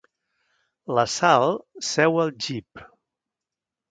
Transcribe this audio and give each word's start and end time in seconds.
La 0.99 1.03
Sal 1.15 1.51
seu 1.89 2.17
al 2.23 2.33
jeep. 2.45 2.83